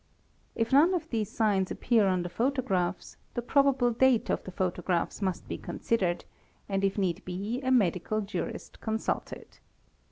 [0.55, 4.51] If none of these signs © ppear on the photographs, the probable date of the
[4.51, 6.25] photographs must e considered
[6.67, 9.59] and if need be a medical jurist consulted.